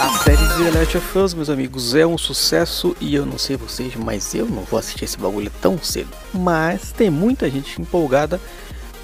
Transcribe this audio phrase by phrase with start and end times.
[0.00, 3.36] A série de The Last of Us, meus amigos, é um sucesso e eu não
[3.36, 6.08] sei vocês, mas eu não vou assistir esse bagulho tão cedo.
[6.32, 8.40] Mas tem muita gente empolgada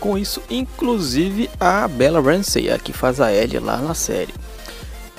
[0.01, 4.33] com isso, inclusive a Bella Ramsey, a que faz a Ellie lá na série.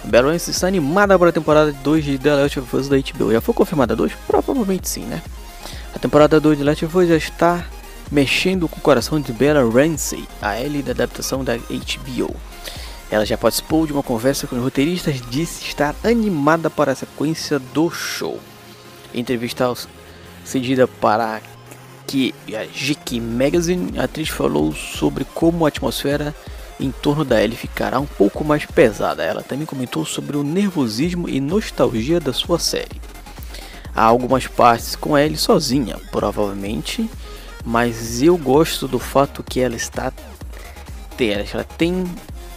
[0.04, 2.98] A Bella Ramsey está animada para a temporada 2 de The Last of Us da
[2.98, 3.32] HBO.
[3.32, 4.14] Já foi confirmada 2?
[4.26, 5.22] Provavelmente sim, né?
[5.94, 7.64] A temporada 2 de The Last of Us já está
[8.12, 12.36] mexendo com o coração de Bella Ramsey, a Ellie da adaptação da HBO.
[13.10, 17.58] Ela já participou de uma conversa com os roteiristas disse estar animada para a sequência
[17.58, 18.40] do show.
[19.14, 19.74] Entrevista
[20.44, 21.42] cedida para
[22.06, 26.34] que a GQ Magazine, a atriz falou sobre como a atmosfera
[26.80, 29.24] em torno da Ellie ficará um pouco mais pesada.
[29.24, 33.02] Ela também comentou sobre o nervosismo e nostalgia da sua série.
[33.96, 37.10] Há algumas partes com Ellie sozinha, provavelmente,
[37.66, 40.14] mas eu gosto do fato que ela está
[41.20, 42.06] ela tem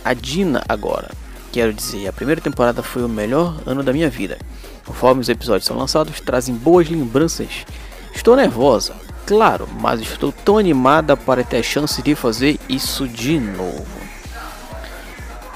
[0.04, 1.10] a Dina agora.
[1.52, 4.38] Quero dizer, a primeira temporada foi o melhor ano da minha vida.
[4.86, 7.66] Conforme os episódios são lançados, trazem boas lembranças.
[8.14, 8.94] Estou nervosa,
[9.26, 13.86] claro, mas estou tão animada para ter a chance de fazer isso de novo.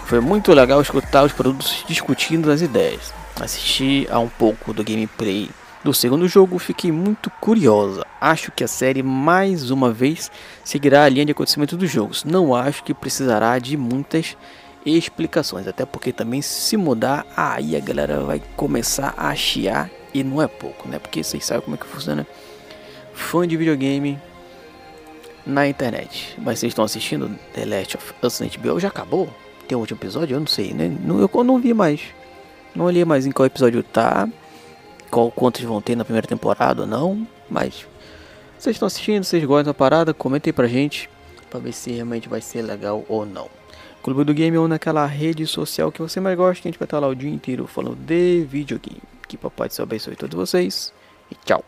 [0.07, 3.13] Foi muito legal escutar os produtos discutindo as ideias.
[3.41, 5.51] Assisti a um pouco do gameplay
[5.85, 8.07] do segundo jogo, fiquei muito curiosa.
[8.19, 10.31] Acho que a série mais uma vez
[10.65, 12.25] seguirá a linha de acontecimento dos jogos.
[12.25, 14.35] Não acho que precisará de muitas
[14.85, 20.41] explicações, até porque também se mudar, aí a galera vai começar a chiar e não
[20.41, 20.99] é pouco, né?
[20.99, 22.27] Porque vocês sabem como é que funciona.
[23.13, 24.19] Fã de videogame
[25.47, 26.35] na internet.
[26.39, 28.81] Mas vocês estão assistindo The Last of Us na HBO?
[28.81, 29.29] Já acabou?
[29.69, 30.35] Tem um último episódio?
[30.35, 30.91] Eu não sei, né?
[31.07, 32.01] Eu não vi mais.
[32.75, 34.27] Não olhei mais em qual episódio tá
[35.15, 37.87] qual quantos vão ter na primeira temporada ou não, mas
[38.59, 41.09] vocês estão assistindo, vocês gostam da parada, comentem pra gente
[41.49, 43.49] para ver se realmente vai ser legal ou não.
[44.03, 46.87] Clube do Game ou naquela rede social que você mais gosta, que a gente vai
[46.87, 49.01] estar lá o dia inteiro falando de videogame.
[49.29, 50.93] Que papai te abençoe todos vocês
[51.31, 51.65] e tchau.